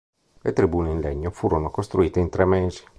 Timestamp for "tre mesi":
2.29-2.83